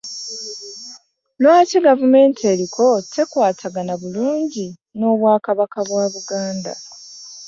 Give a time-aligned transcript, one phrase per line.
[1.41, 4.65] Lwaki gavumenti eriko tekwatagana bulungi
[4.97, 6.73] n'obwakabaka bwa Buganda.